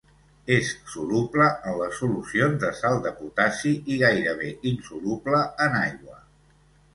És 0.53 0.69
soluble 0.93 1.49
en 1.71 1.75
les 1.81 1.99
solucions 2.03 2.57
de 2.63 2.71
sal 2.79 2.97
de 3.03 3.11
potassi 3.19 3.75
i 3.97 3.99
gairebé 4.05 4.51
insoluble 4.73 5.43
en 5.69 5.79
aigua. 5.83 6.19